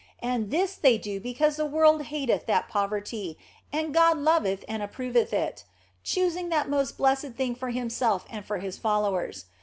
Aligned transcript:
And 0.23 0.49
this 0.49 0.73
they 0.77 0.97
do 0.97 1.19
because 1.19 1.57
the 1.57 1.65
world 1.67 2.05
hateth 2.05 2.47
64 2.47 2.47
THE 2.47 2.47
BLESSED 2.47 2.47
ANGELA 2.47 2.47
that 2.63 2.69
poverty, 2.73 3.37
and 3.71 3.93
God 3.93 4.17
loveth 4.17 4.65
and 4.67 4.81
approveth 4.81 5.31
it, 5.31 5.63
choosing 6.03 6.49
that 6.49 6.67
most 6.67 6.97
blessed 6.97 7.33
thing 7.33 7.53
for 7.53 7.69
Himself 7.69 8.25
and 8.31 8.43
for 8.43 8.57
His 8.57 8.79
followers. 8.79 9.45